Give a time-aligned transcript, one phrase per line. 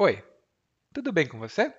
[0.00, 0.22] Oi,
[0.94, 1.74] tudo bem com você?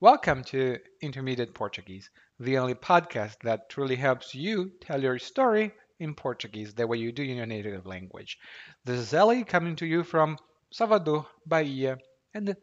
[0.00, 6.16] Welcome to Intermediate Portuguese, the only podcast that truly helps you tell your story in
[6.16, 8.40] Portuguese the way you do in your native language.
[8.84, 10.36] This is Ellie coming to you from
[10.72, 11.98] Salvador, Bahia,
[12.34, 12.56] and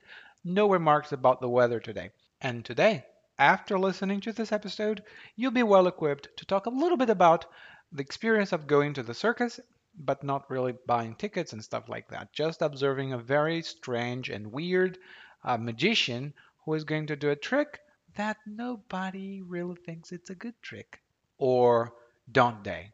[0.43, 2.09] no remarks about the weather today.
[2.41, 3.05] And today,
[3.39, 5.03] after listening to this episode,
[5.37, 7.45] you'll be well equipped to talk a little bit about
[7.93, 9.57] the experience of going to the circus,
[9.97, 12.33] but not really buying tickets and stuff like that.
[12.33, 14.97] Just observing a very strange and weird
[15.43, 17.79] uh, magician who is going to do a trick
[18.15, 21.01] that nobody really thinks it's a good trick.
[21.37, 21.93] Or
[22.31, 22.93] don't they?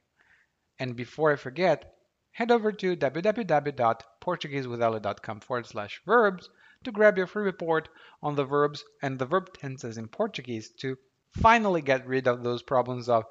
[0.79, 1.93] And before I forget,
[2.31, 6.49] head over to www.portuguesewithella.com forward slash verbs
[6.83, 7.89] to grab your free report
[8.23, 10.97] on the verbs and the verb tenses in Portuguese to
[11.31, 13.23] finally get rid of those problems of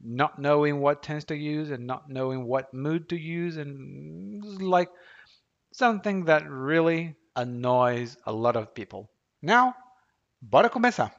[0.00, 4.88] not knowing what tense to use and not knowing what mood to use and like
[5.72, 9.10] something that really annoys a lot of people.
[9.42, 9.74] Now,
[10.42, 11.12] bora começar!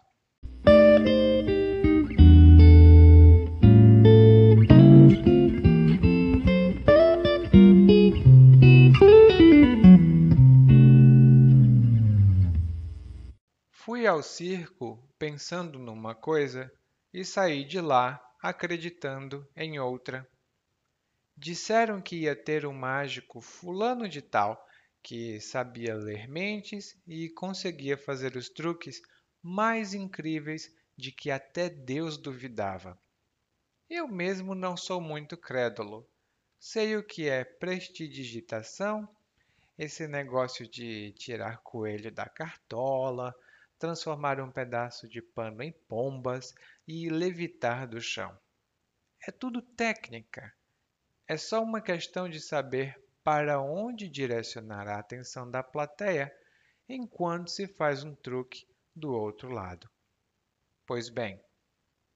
[13.71, 16.71] Fui ao circo pensando numa coisa
[17.14, 20.28] e saí de lá acreditando em outra.
[21.36, 24.66] Disseram que ia ter um mágico fulano de tal
[25.02, 29.02] que sabia ler mentes e conseguia fazer os truques
[29.42, 33.00] mais incríveis de que até Deus duvidava.
[33.90, 36.08] Eu mesmo não sou muito crédulo.
[36.60, 39.08] Sei o que é prestidigitação,
[39.78, 43.34] esse negócio de tirar coelho da cartola,
[43.80, 46.53] transformar um pedaço de pano em pombas
[46.85, 48.38] e levitar do chão.
[49.25, 50.53] É tudo técnica.
[51.25, 56.36] É só uma questão de saber para onde direcionar a atenção da plateia
[56.88, 59.89] enquanto se faz um truque do outro lado.
[60.86, 61.39] Pois bem,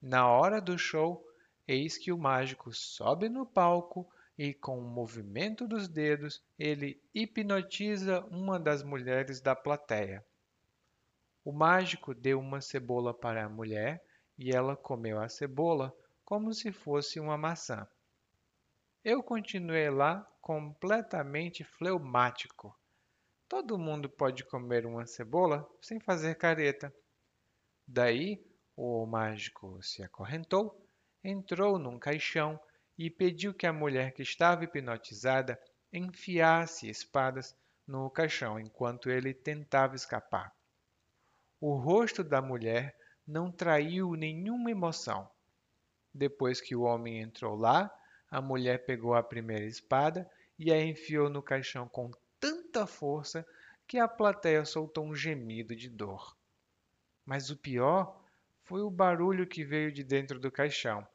[0.01, 1.23] na hora do show,
[1.67, 8.21] eis que o mágico sobe no palco e, com o movimento dos dedos, ele hipnotiza
[8.31, 10.25] uma das mulheres da plateia.
[11.45, 14.01] O mágico deu uma cebola para a mulher
[14.37, 15.93] e ela comeu a cebola
[16.23, 17.85] como se fosse uma maçã.
[19.03, 22.73] Eu continuei lá completamente fleumático.
[23.49, 26.95] Todo mundo pode comer uma cebola sem fazer careta.
[27.85, 28.41] Daí
[28.73, 30.87] o mágico se acorrentou,
[31.21, 32.57] entrou num caixão
[32.97, 35.59] e pediu que a mulher que estava hipnotizada
[35.91, 37.53] enfiasse espadas
[37.85, 40.55] no caixão enquanto ele tentava escapar.
[41.65, 42.93] O rosto da mulher
[43.25, 45.31] não traiu nenhuma emoção.
[46.13, 47.89] Depois que o homem entrou lá,
[48.29, 50.29] a mulher pegou a primeira espada
[50.59, 53.47] e a enfiou no caixão com tanta força
[53.87, 56.35] que a plateia soltou um gemido de dor.
[57.25, 58.21] Mas o pior
[58.63, 61.07] foi o barulho que veio de dentro do caixão.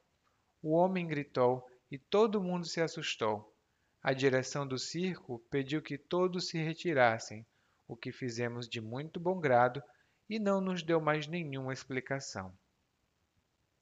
[0.63, 3.55] O homem gritou e todo mundo se assustou.
[4.03, 7.45] A direção do circo pediu que todos se retirassem,
[7.87, 9.83] o que fizemos de muito bom grado
[10.29, 12.53] e não nos deu mais nenhuma explicação.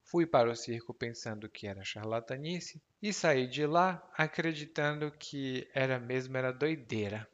[0.05, 5.99] Fui para o circo pensando que era charlatanice e saí de lá acreditando que era
[5.99, 7.29] mesmo era doideira.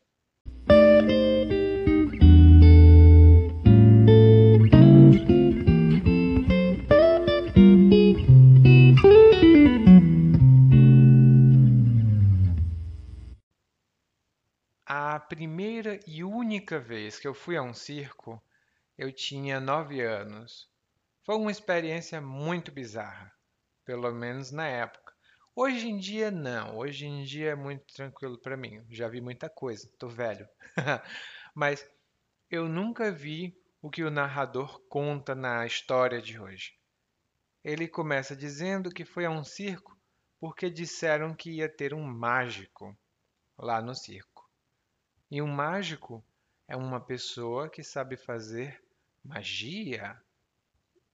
[14.87, 18.43] A primeira e única vez que eu fui a um circo
[18.97, 20.69] eu tinha nove anos.
[21.25, 23.33] Foi uma experiência muito bizarra,
[23.85, 25.13] pelo menos na época.
[25.55, 26.79] Hoje em dia, não.
[26.79, 28.85] Hoje em dia é muito tranquilo para mim.
[28.91, 30.49] Já vi muita coisa, tô velho.
[31.55, 31.89] Mas
[32.51, 36.73] eu nunca vi o que o narrador conta na história de hoje.
[37.65, 39.97] Ele começa dizendo que foi a um circo
[40.41, 42.99] porque disseram que ia ter um mágico
[43.57, 44.51] lá no circo.
[45.31, 46.25] E um mágico
[46.67, 48.83] é uma pessoa que sabe fazer
[49.25, 50.21] Magia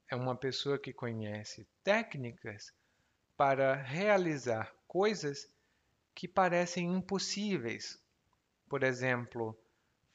[0.09, 2.73] é uma pessoa que conhece técnicas
[3.37, 5.47] para realizar coisas
[6.15, 8.03] que parecem impossíveis.
[8.67, 9.55] Por exemplo,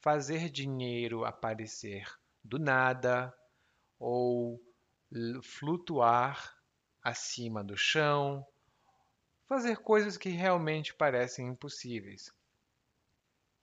[0.01, 2.05] fazer dinheiro aparecer
[2.43, 3.33] do nada
[3.97, 4.61] ou
[5.41, 6.61] flutuar
[7.01, 8.45] acima do chão,
[9.47, 12.29] fazer coisas que realmente parecem impossíveis.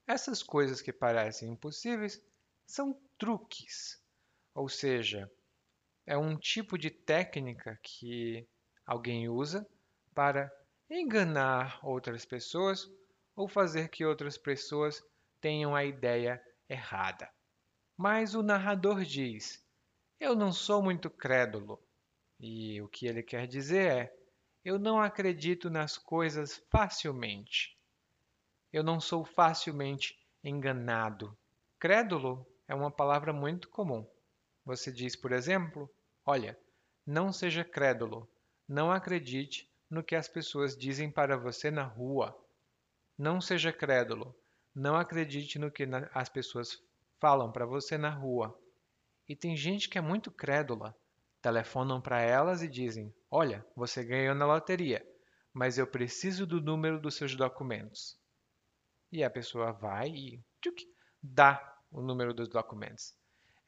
[0.07, 2.21] Essas coisas que parecem impossíveis
[2.67, 4.02] são truques
[4.55, 5.31] ou seja,
[6.07, 8.47] é um tipo de técnica que
[8.87, 9.67] alguém usa
[10.15, 10.53] para
[10.91, 12.91] enganar outras pessoas
[13.35, 15.03] ou fazer que outras pessoas
[15.41, 17.31] tenham a ideia errada.
[17.97, 19.65] Mas o narrador diz:
[20.21, 21.83] Eu não sou muito crédulo.
[22.39, 24.17] E o que ele quer dizer é:
[24.65, 27.79] Eu não acredito nas coisas facilmente.
[28.73, 31.37] Eu não sou facilmente enganado.
[31.79, 34.07] Crédulo é uma palavra muito comum.
[34.65, 35.91] Você diz, por exemplo,
[36.25, 36.59] olha,
[37.07, 38.31] não seja crédulo,
[38.69, 42.37] não acredite no que as pessoas dizem para você na rua.
[43.19, 44.35] Não seja crédulo,
[44.75, 46.83] não acredite no que as pessoas
[47.21, 48.59] falam para você na rua.
[49.29, 50.97] E tem gente que é muito crédula.
[51.41, 55.05] Telefonam para elas e dizem: Olha, você ganhou na loteria,
[55.53, 58.17] mas eu preciso do número dos seus documentos.
[59.11, 60.87] E a pessoa vai e tchuc,
[61.23, 61.61] dá
[61.91, 63.15] o número dos documentos.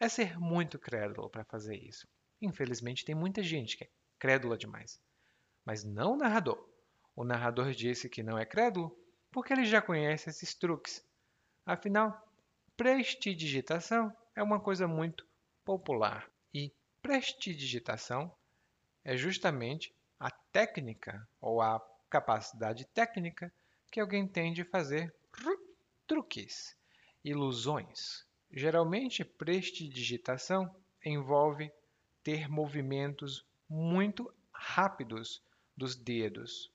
[0.05, 2.07] É ser muito crédulo para fazer isso.
[2.39, 5.01] Infelizmente, tem muita gente que é crédula demais.
[5.65, 6.69] Mas não o narrador.
[7.17, 8.95] O narrador disse que não é crédulo
[9.33, 11.03] porque ele já conhece esses truques.
[11.65, 12.23] Afinal,
[12.77, 15.27] prestidigitação é uma coisa muito
[15.65, 16.71] popular e
[17.01, 18.31] prestidigitação
[19.03, 21.81] é justamente a técnica ou a
[22.11, 23.51] capacidade técnica
[23.91, 25.15] que alguém tem de fazer
[26.07, 26.77] truques,
[27.25, 28.27] ilusões.
[28.57, 30.73] Geralmente, prestidigitação
[31.05, 31.73] envolve
[32.23, 35.43] ter movimentos muito rápidos
[35.77, 36.73] dos dedos.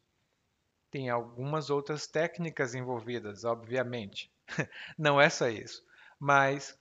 [0.92, 4.30] Tem algumas outras técnicas envolvidas, obviamente.
[4.98, 5.82] Não é só isso.
[6.20, 6.78] Mas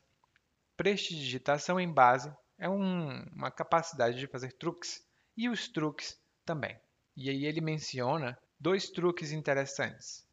[0.76, 5.06] prestidigitação em base é um, uma capacidade de fazer truques.
[5.36, 6.76] E os truques também.
[7.16, 10.26] E aí ele menciona dois truques interessantes.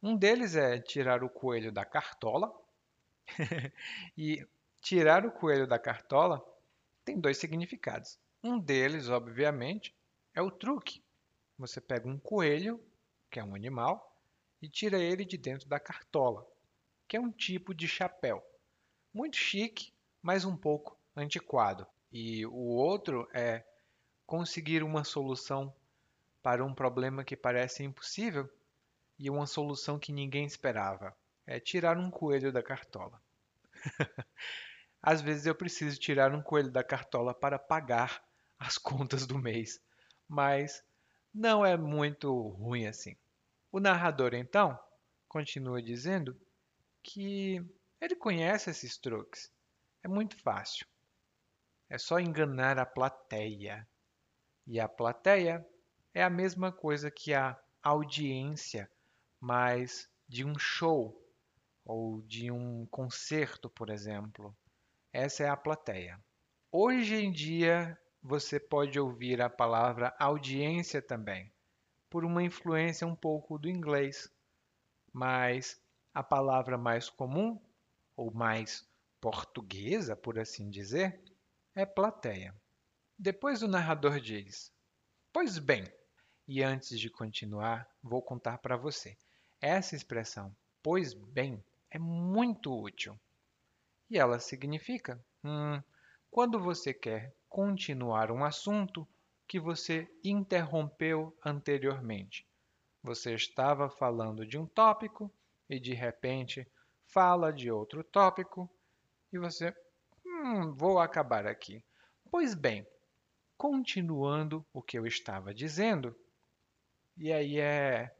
[0.00, 2.54] Um deles é tirar o coelho da cartola.
[4.16, 4.46] e
[4.80, 6.44] tirar o coelho da cartola
[7.04, 8.18] tem dois significados.
[8.42, 9.94] Um deles, obviamente,
[10.34, 11.02] é o truque.
[11.58, 12.80] Você pega um coelho,
[13.30, 14.16] que é um animal,
[14.60, 16.46] e tira ele de dentro da cartola,
[17.08, 18.44] que é um tipo de chapéu.
[19.12, 21.86] Muito chique, mas um pouco antiquado.
[22.12, 23.64] E o outro é
[24.26, 25.74] conseguir uma solução
[26.42, 28.48] para um problema que parece impossível
[29.18, 31.16] e uma solução que ninguém esperava.
[31.46, 33.20] É tirar um coelho da cartola.
[35.02, 38.24] Às vezes eu preciso tirar um coelho da cartola para pagar
[38.58, 39.80] as contas do mês,
[40.26, 40.82] mas
[41.32, 43.16] não é muito ruim assim.
[43.70, 44.78] O narrador, então,
[45.28, 46.36] continua dizendo
[47.02, 47.64] que
[48.00, 49.52] ele conhece esses truques.
[50.02, 50.86] É muito fácil.
[51.88, 53.86] É só enganar a plateia.
[54.66, 55.64] E a plateia
[56.12, 58.90] é a mesma coisa que a audiência
[59.40, 61.25] mas de um show
[61.86, 64.54] ou de um concerto, por exemplo.
[65.12, 66.20] Essa é a plateia.
[66.70, 71.50] Hoje em dia, você pode ouvir a palavra audiência também,
[72.10, 74.28] por uma influência um pouco do inglês,
[75.12, 75.80] mas
[76.12, 77.58] a palavra mais comum,
[78.16, 78.86] ou mais
[79.20, 81.22] portuguesa, por assim dizer,
[81.74, 82.54] é plateia.
[83.18, 84.72] Depois o narrador diz:
[85.32, 85.84] Pois bem,
[86.48, 89.16] e antes de continuar, vou contar para você.
[89.60, 91.62] Essa expressão, pois bem,
[91.96, 93.18] é muito útil.
[94.10, 95.82] E ela significa hum,
[96.30, 99.08] quando você quer continuar um assunto
[99.48, 102.46] que você interrompeu anteriormente.
[103.02, 105.32] Você estava falando de um tópico
[105.70, 106.68] e de repente
[107.06, 108.70] fala de outro tópico
[109.32, 109.74] e você,
[110.24, 111.82] hum, vou acabar aqui.
[112.30, 112.86] Pois bem,
[113.56, 116.14] continuando o que eu estava dizendo,
[117.16, 118.14] e aí é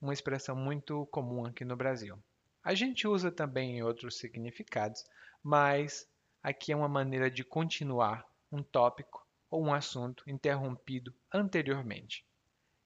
[0.00, 2.22] uma expressão muito comum aqui no Brasil.
[2.62, 5.04] A gente usa também em outros significados,
[5.42, 6.08] mas
[6.42, 12.24] aqui é uma maneira de continuar um tópico ou um assunto interrompido anteriormente.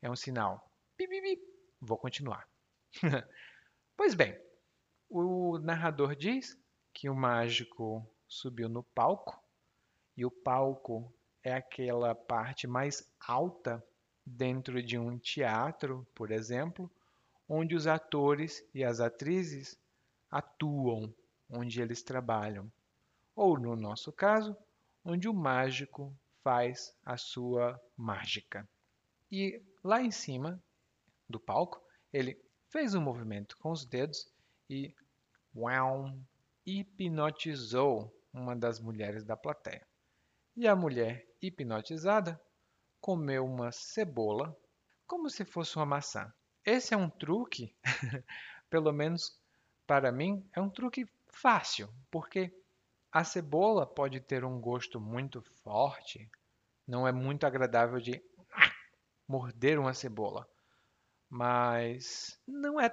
[0.00, 0.70] É um sinal.
[1.80, 2.48] Vou continuar.
[3.96, 4.38] pois bem,
[5.08, 6.58] o narrador diz
[6.92, 9.38] que o mágico subiu no palco
[10.16, 13.84] e o palco é aquela parte mais alta
[14.24, 16.90] dentro de um teatro, por exemplo,
[17.48, 19.78] onde os atores e as atrizes
[20.30, 21.14] atuam,
[21.48, 22.70] onde eles trabalham.
[23.34, 24.56] Ou, no nosso caso,
[25.04, 28.68] onde o mágico faz a sua mágica.
[29.30, 30.62] E lá em cima
[31.28, 31.80] do palco,
[32.12, 34.28] ele fez um movimento com os dedos
[34.68, 34.94] e
[35.54, 36.12] uau,
[36.64, 39.86] hipnotizou uma das mulheres da plateia.
[40.56, 42.40] E a mulher hipnotizada
[43.00, 44.56] comeu uma cebola
[45.06, 46.32] como se fosse uma maçã.
[46.66, 47.72] Esse é um truque,
[48.68, 49.40] pelo menos
[49.86, 52.52] para mim, é um truque fácil, porque
[53.12, 56.28] a cebola pode ter um gosto muito forte,
[56.84, 58.20] não é muito agradável de
[59.28, 60.44] morder uma cebola,
[61.30, 62.90] mas não é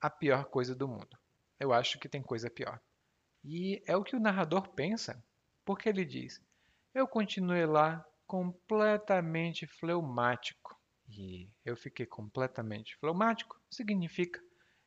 [0.00, 1.16] a pior coisa do mundo.
[1.60, 2.80] Eu acho que tem coisa pior.
[3.44, 5.24] E é o que o narrador pensa,
[5.64, 6.40] porque ele diz:
[6.92, 10.76] Eu continuei lá completamente fleumático.
[11.14, 14.42] E eu fiquei completamente fleumático significa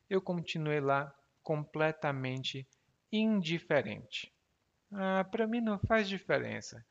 [0.09, 1.13] eu continuei lá
[1.43, 2.67] completamente
[3.11, 4.33] indiferente.
[4.91, 6.83] Ah, para mim não faz diferença.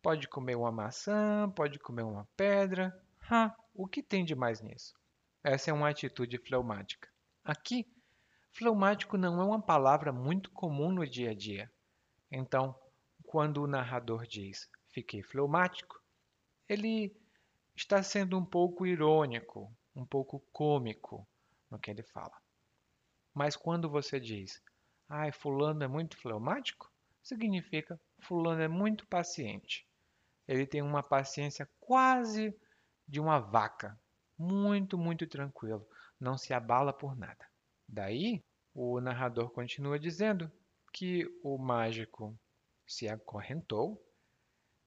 [0.00, 2.96] Pode comer uma maçã, pode comer uma pedra.
[3.28, 4.94] Ah, o que tem de mais nisso?
[5.42, 7.08] Essa é uma atitude fleumática.
[7.44, 7.86] Aqui,
[8.52, 11.70] fleumático não é uma palavra muito comum no dia a dia.
[12.30, 12.76] Então,
[13.24, 16.00] quando o narrador diz fiquei fleumático,
[16.66, 17.14] ele
[17.76, 21.28] está sendo um pouco irônico, um pouco cômico
[21.70, 22.34] no que ele fala.
[23.34, 24.62] Mas quando você diz,
[25.08, 26.90] ai, fulano é muito fleumático,
[27.22, 29.86] significa fulano é muito paciente.
[30.48, 32.56] Ele tem uma paciência quase
[33.06, 33.98] de uma vaca,
[34.38, 35.86] muito, muito tranquilo,
[36.18, 37.46] não se abala por nada.
[37.88, 38.42] Daí,
[38.74, 40.50] o narrador continua dizendo
[40.92, 42.38] que o mágico
[42.86, 44.02] se acorrentou,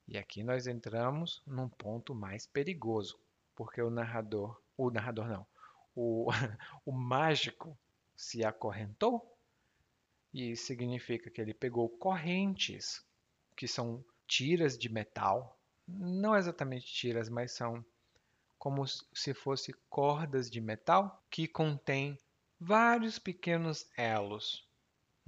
[0.10, 3.20] e aqui nós entramos num ponto mais perigoso,
[3.56, 5.48] porque o narrador, o narrador não,
[5.96, 6.30] o,
[6.84, 7.78] o mágico
[8.16, 9.38] se acorrentou,
[10.34, 13.06] e significa que ele pegou correntes,
[13.56, 17.86] que são tiras de metal, não exatamente tiras, mas são
[18.58, 22.18] como se fosse cordas de metal que contém
[22.60, 24.68] vários pequenos elos.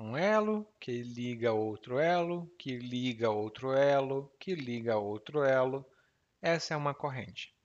[0.02, 5.86] Um elo que liga outro elo, que liga outro elo, que liga outro elo.
[6.42, 7.56] Essa é uma corrente.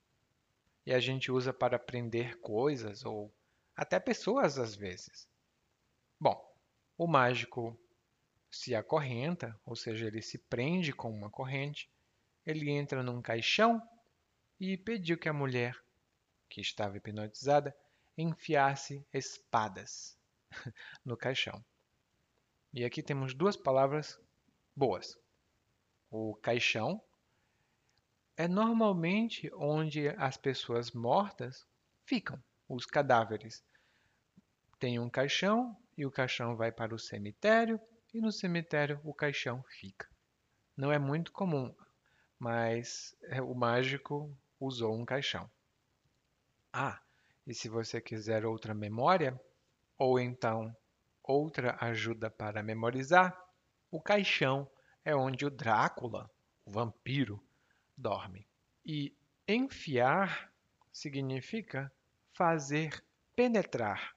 [0.85, 3.35] E a gente usa para prender coisas ou
[3.75, 5.27] até pessoas às vezes.
[6.21, 6.39] Bom,
[6.99, 7.75] o mágico
[8.51, 11.91] se acorrenta, ou seja, ele se prende com uma corrente,
[12.45, 13.81] ele entra num caixão
[14.61, 15.75] e pediu que a mulher,
[16.51, 17.75] que estava hipnotizada,
[18.15, 20.19] enfiasse espadas
[21.03, 21.65] no caixão.
[22.77, 24.21] E aqui temos duas palavras
[24.77, 25.19] boas.
[26.11, 27.03] O caixão
[28.37, 31.67] é normalmente onde as pessoas mortas
[32.05, 33.65] ficam, os cadáveres.
[34.79, 37.81] Tem um caixão e o caixão vai para o cemitério
[38.13, 40.07] e no cemitério o caixão fica.
[40.77, 41.75] Não é muito comum,
[42.39, 45.51] mas é, o mágico usou um caixão.
[46.71, 47.01] Ah,
[47.47, 49.41] e se você quiser outra memória,
[49.97, 50.77] ou então
[51.27, 53.37] outra ajuda para memorizar,
[53.91, 54.71] o caixão
[55.05, 56.31] é onde o Drácula,
[56.65, 57.43] o vampiro,
[57.97, 58.47] dorme.
[58.85, 59.17] E
[59.47, 60.53] enfiar
[60.93, 61.93] significa
[62.33, 63.05] fazer
[63.35, 64.17] penetrar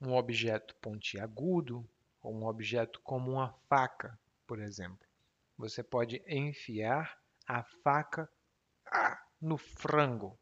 [0.00, 1.88] um objeto pontiagudo
[2.22, 5.06] ou um objeto como uma faca, por exemplo.
[5.56, 8.30] Você pode enfiar a faca
[8.86, 10.38] ah, no frango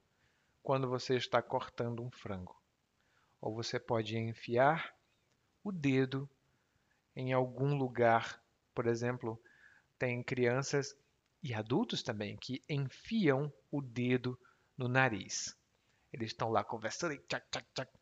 [0.63, 2.57] quando você está cortando um frango.
[3.41, 4.95] Ou você pode enfiar
[5.69, 6.29] o dedo
[7.15, 8.43] em algum lugar.
[8.75, 9.41] Por exemplo,
[9.99, 10.97] tem crianças
[11.43, 14.39] e adultos também que enfiam o dedo
[14.77, 15.57] no nariz.
[16.13, 17.93] Eles estão lá conversando e tchac, tchac, tchac,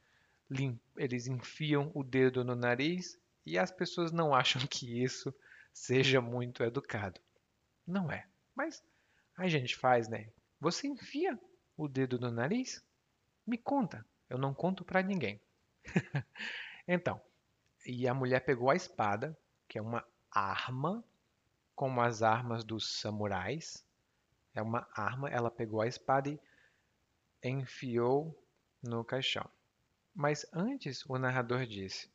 [0.96, 5.34] eles enfiam o dedo no nariz e as pessoas não acham que isso
[5.72, 7.20] seja muito educado.
[7.86, 8.28] Não é.
[8.54, 8.82] Mas
[9.36, 10.30] a gente faz, né?
[10.60, 11.38] Você enfia
[11.76, 12.84] o dedo no nariz?
[13.46, 14.06] Me conta.
[14.30, 15.40] Eu não conto para ninguém.
[16.86, 17.20] então,
[17.86, 19.38] e a mulher pegou a espada,
[19.68, 21.04] que é uma arma,
[21.74, 23.86] como as armas dos samurais.
[24.54, 26.40] É uma arma, ela pegou a espada e
[27.42, 28.36] enfiou
[28.82, 29.48] no caixão.
[30.14, 32.10] Mas antes o narrador disse: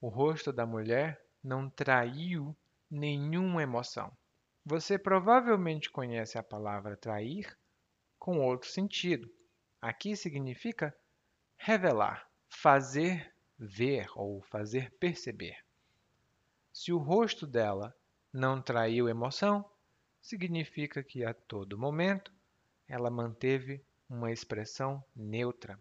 [0.00, 2.56] o rosto da mulher não traiu
[2.90, 4.10] nenhuma emoção.
[4.64, 7.56] Você provavelmente conhece a palavra trair
[8.18, 9.28] com outro sentido.
[9.80, 10.96] Aqui significa
[11.56, 15.64] revelar, fazer ver ou fazer perceber.
[16.72, 17.94] Se o rosto dela
[18.32, 19.68] não traiu emoção,
[20.20, 22.32] significa que a todo momento
[22.88, 25.80] ela manteve uma expressão neutra.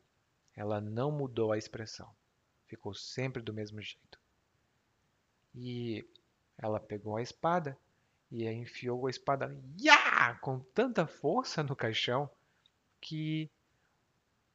[0.56, 2.10] Ela não mudou a expressão.
[2.68, 4.20] Ficou sempre do mesmo jeito.
[5.54, 6.06] E
[6.58, 7.78] ela pegou a espada
[8.30, 10.36] e enfiou a espada ya!
[10.36, 12.30] com tanta força no caixão
[13.02, 13.50] que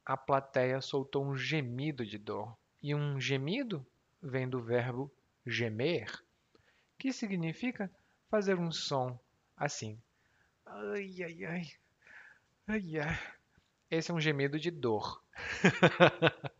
[0.05, 2.57] a plateia soltou um gemido de dor.
[2.81, 3.85] E um gemido
[4.21, 5.11] vem do verbo
[5.45, 6.11] gemer,
[6.97, 7.91] que significa
[8.29, 9.19] fazer um som
[9.55, 10.01] assim.
[10.65, 11.71] Ai, ai, ai.
[12.67, 13.19] Ai, ai.
[13.89, 15.23] Esse é um gemido de dor.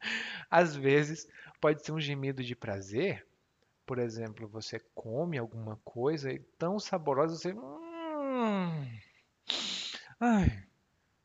[0.50, 1.28] Às vezes
[1.60, 3.28] pode ser um gemido de prazer.
[3.86, 7.54] Por exemplo, você come alguma coisa e tão saborosa você.
[7.54, 8.88] Hum,
[10.20, 10.64] ai,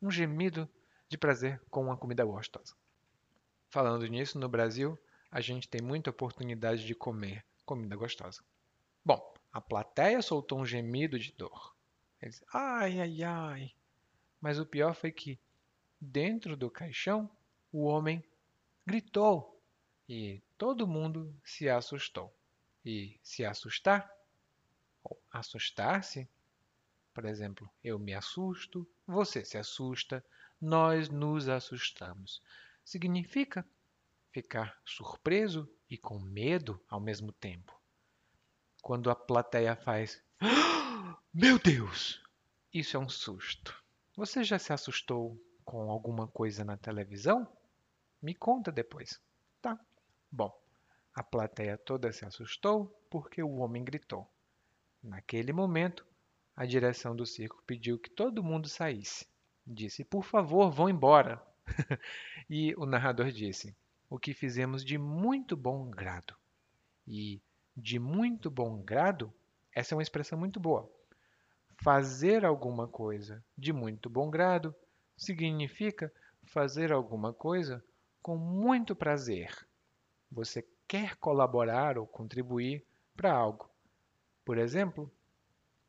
[0.00, 0.68] um gemido
[1.08, 2.74] de prazer com uma comida gostosa.
[3.72, 4.98] Falando nisso, no Brasil,
[5.30, 8.44] a gente tem muita oportunidade de comer comida gostosa.
[9.02, 11.74] Bom, A plateia soltou um gemido de dor.
[12.20, 13.74] Eles, ai, ai, ai.
[14.40, 15.38] Mas o pior foi que,
[16.00, 17.30] dentro do caixão,
[17.72, 18.22] o homem
[18.86, 19.58] gritou
[20.08, 22.30] e todo mundo se assustou.
[22.84, 24.10] E se assustar,
[25.02, 26.28] ou assustar-se,
[27.14, 30.24] por exemplo, eu me assusto, você se assusta,
[30.60, 32.42] nós nos assustamos.
[32.84, 33.66] Significa
[34.30, 37.78] ficar surpreso e com medo ao mesmo tempo.
[38.82, 40.22] Quando a plateia faz
[41.32, 42.22] Meu Deus!
[42.72, 43.82] Isso é um susto.
[44.16, 47.46] Você já se assustou com alguma coisa na televisão?
[48.20, 49.20] Me conta depois.
[49.60, 49.78] Tá.
[50.30, 50.52] Bom,
[51.14, 54.26] a plateia toda se assustou porque o homem gritou.
[55.02, 56.06] Naquele momento,
[56.56, 59.26] a direção do circo pediu que todo mundo saísse.
[59.66, 61.42] Disse: Por favor, vão embora.
[62.48, 63.74] e o narrador disse:
[64.08, 66.34] O que fizemos de muito bom grado.
[67.06, 67.40] E
[67.76, 69.32] de muito bom grado,
[69.74, 70.90] essa é uma expressão muito boa.
[71.82, 74.74] Fazer alguma coisa de muito bom grado
[75.16, 76.12] significa
[76.44, 77.84] fazer alguma coisa
[78.20, 79.66] com muito prazer.
[80.30, 82.84] Você quer colaborar ou contribuir
[83.16, 83.68] para algo.
[84.44, 85.10] Por exemplo,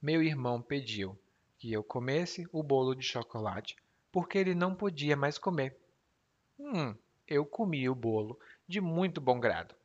[0.02, 1.18] meu irmão pediu
[1.58, 3.76] que eu comesse o bolo de chocolate
[4.14, 5.76] porque ele não podia mais comer.
[6.60, 6.96] Hum,
[7.28, 9.76] eu comi o bolo de muito bom grado.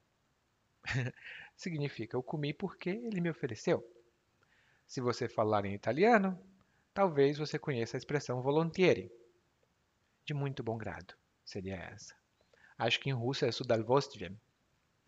[1.56, 3.82] Significa eu comi porque ele me ofereceu.
[4.86, 6.38] Se você falar em italiano,
[6.92, 9.10] talvez você conheça a expressão volontieri.
[10.26, 12.14] De muito bom grado, seria essa.
[12.76, 14.38] Acho que em russo é sudalvostvem.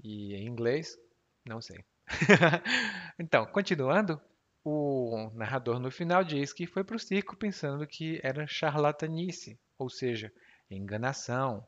[0.02, 0.98] E em inglês,
[1.44, 1.84] não sei.
[3.18, 4.18] então, continuando,
[4.64, 9.88] o narrador no final diz que foi para o circo pensando que era charlatanice, ou
[9.88, 10.33] seja,
[10.71, 11.67] enganação,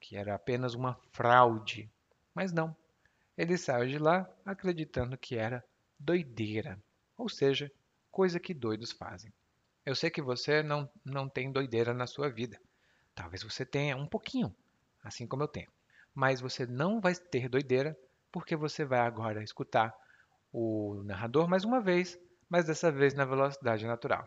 [0.00, 1.90] que era apenas uma fraude.
[2.34, 2.76] Mas não.
[3.36, 5.64] Ele saiu de lá acreditando que era
[5.98, 6.78] doideira,
[7.16, 7.70] ou seja,
[8.10, 9.32] coisa que doidos fazem.
[9.84, 12.60] Eu sei que você não, não tem doideira na sua vida.
[13.14, 14.54] Talvez você tenha um pouquinho,
[15.02, 15.70] assim como eu tenho.
[16.14, 17.98] Mas você não vai ter doideira
[18.30, 19.92] porque você vai agora escutar
[20.54, 22.16] o narrador mais uma vez,
[22.48, 24.24] mas dessa vez na velocidade natural.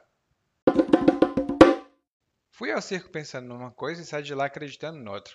[2.51, 5.33] Fui ao circo pensando numa coisa e saí de lá acreditando noutra.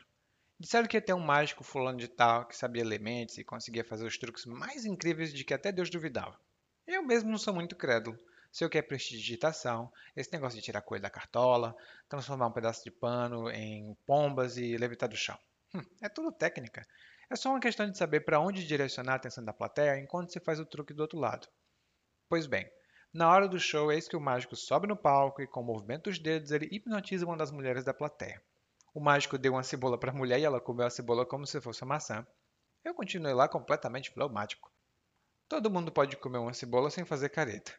[0.61, 4.07] Disseram que ia ter um mágico fulano de tal que sabia elementos e conseguia fazer
[4.07, 6.39] os truques mais incríveis de que até Deus duvidava.
[6.87, 8.19] Eu mesmo não sou muito crédulo.
[8.53, 11.75] Se eu quero prestidigitação, esse negócio de tirar coisa da cartola,
[12.07, 15.39] transformar um pedaço de pano em pombas e levitar do chão.
[15.75, 16.87] Hum, é tudo técnica.
[17.33, 20.39] É só uma questão de saber para onde direcionar a atenção da plateia enquanto se
[20.39, 21.49] faz o truque do outro lado.
[22.29, 22.71] Pois bem,
[23.11, 26.11] na hora do show, eis que o mágico sobe no palco e, com o movimento
[26.11, 28.39] dos dedos, ele hipnotiza uma das mulheres da plateia.
[28.93, 31.59] O mágico deu uma cebola para a mulher e ela comeu a cebola como se
[31.59, 32.27] fosse uma maçã.
[32.85, 34.71] Eu continuei lá completamente fleumático.
[35.49, 37.73] Todo mundo pode comer uma cebola sem fazer careta.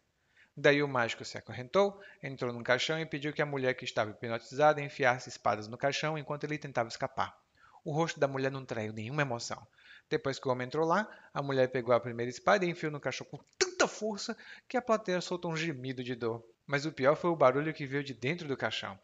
[0.57, 4.09] Daí o mágico se acorrentou, entrou no caixão e pediu que a mulher que estava
[4.09, 7.42] hipnotizada enfiasse espadas no caixão enquanto ele tentava escapar.
[7.83, 9.65] O rosto da mulher não traiu nenhuma emoção.
[10.09, 12.99] Depois que o homem entrou lá, a mulher pegou a primeira espada e enfiou no
[12.99, 16.43] cachorro com tanta força que a plateia soltou um gemido de dor.
[16.65, 18.97] Mas o pior foi o barulho que veio de dentro do caixão.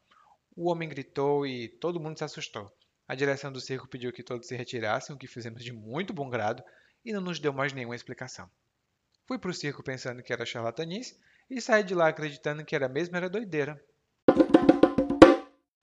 [0.55, 2.71] O homem gritou e todo mundo se assustou.
[3.07, 6.29] A direção do circo pediu que todos se retirassem, o que fizemos de muito bom
[6.29, 6.63] grado,
[7.03, 8.49] e não nos deu mais nenhuma explicação.
[9.27, 11.17] Fui para o circo pensando que era charlatanice
[11.49, 13.83] e saí de lá acreditando que era mesmo era doideira.